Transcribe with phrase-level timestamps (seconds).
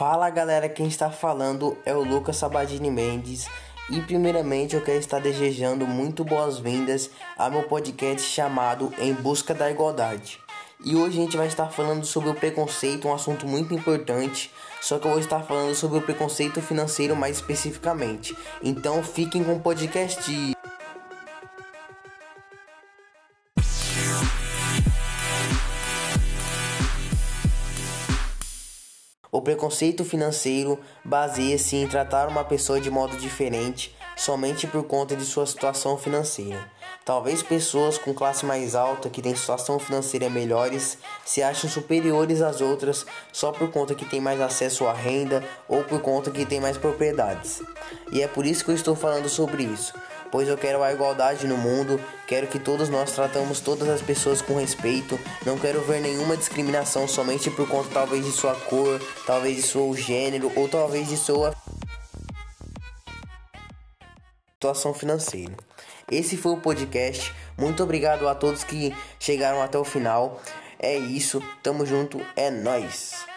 [0.00, 3.46] Fala galera, quem está falando é o Lucas Sabadini Mendes
[3.90, 9.70] e primeiramente eu quero estar desejando muito boas-vindas a meu podcast chamado Em Busca da
[9.70, 10.40] Igualdade.
[10.82, 14.50] E hoje a gente vai estar falando sobre o preconceito, um assunto muito importante,
[14.80, 18.34] só que eu vou estar falando sobre o preconceito financeiro mais especificamente.
[18.62, 20.56] Então fiquem com o podcast.
[29.32, 35.24] O preconceito financeiro baseia-se em tratar uma pessoa de modo diferente somente por conta de
[35.24, 36.68] sua situação financeira.
[37.04, 42.60] Talvez pessoas com classe mais alta que têm situação financeira melhores se achem superiores às
[42.60, 46.60] outras só por conta que têm mais acesso à renda ou por conta que têm
[46.60, 47.62] mais propriedades.
[48.12, 49.94] E é por isso que eu estou falando sobre isso
[50.30, 54.40] pois eu quero a igualdade no mundo, quero que todos nós tratamos todas as pessoas
[54.40, 59.56] com respeito, não quero ver nenhuma discriminação somente por conta talvez de sua cor, talvez
[59.56, 61.54] de seu gênero ou talvez de sua
[64.54, 65.54] situação financeira.
[66.10, 67.32] Esse foi o podcast.
[67.56, 70.42] Muito obrigado a todos que chegaram até o final.
[70.78, 73.29] É isso, tamo junto, é nós.